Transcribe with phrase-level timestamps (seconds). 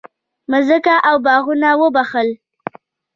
[0.51, 2.29] مځکه او باغونه وبخښل.